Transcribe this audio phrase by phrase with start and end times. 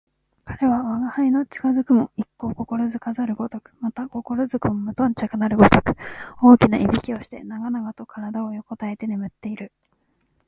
[0.45, 5.93] 彼は吾輩の近づくのも一向心付かざるごとく、また心付くも無頓着なるごとく、
[6.41, 9.71] 大きな鼾をして長々と体を横えて眠っている